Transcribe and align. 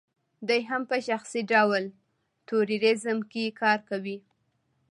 دی 0.47 0.61
هم 0.69 0.81
په 0.91 0.97
شخصي 1.07 1.41
ډول 1.51 1.83
ټوریزم 2.47 3.17
کې 3.31 3.55
کار 3.61 3.79
کوي. 3.89 4.17